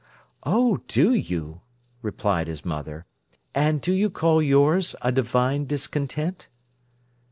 "Oh, 0.47 0.77
do 0.87 1.13
you!" 1.13 1.61
replied 2.01 2.47
his 2.47 2.65
mother. 2.65 3.05
"And 3.53 3.81
do 3.81 3.93
you 3.93 4.09
call 4.09 4.41
yours 4.41 4.95
a 5.03 5.11
divine 5.11 5.67
discontent?" 5.67 6.47